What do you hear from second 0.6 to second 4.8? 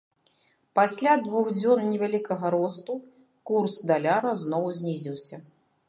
Пасля двух дзён невялікага росту курс даляра зноў